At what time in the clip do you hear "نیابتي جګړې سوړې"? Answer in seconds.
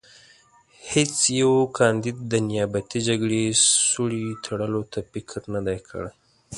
2.49-4.25